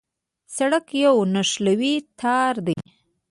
سړک 0.55 0.87
یو 1.03 1.15
نښلوی 1.33 1.95
تار 2.19 2.55
دی. 2.65 2.77